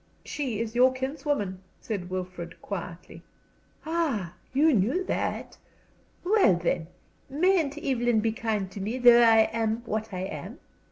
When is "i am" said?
9.21-9.83, 10.11-10.57